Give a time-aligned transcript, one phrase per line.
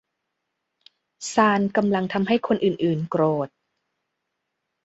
[1.33, 3.49] ซาลกำลังทำให้คนอื่น ๆ โกรธ